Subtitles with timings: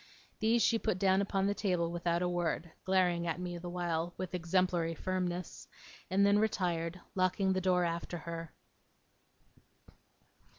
[0.39, 4.15] These she put down upon the table without a word, glaring at me the while
[4.17, 5.67] with exemplary firmness,
[6.09, 8.51] and then retired, locking the door after her.